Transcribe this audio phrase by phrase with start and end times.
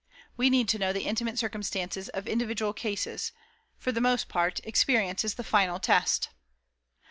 [0.35, 3.31] We need to know the intimate circumstances of individual cases.
[3.77, 6.29] For the most part, experience is the final test.